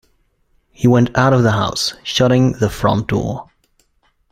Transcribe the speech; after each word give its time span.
He 0.71 0.87
went 0.87 1.15
out 1.15 1.31
of 1.31 1.43
the 1.43 1.51
house, 1.51 1.93
shutting 2.03 2.53
the 2.53 2.71
front 2.71 3.07
door. 3.07 3.51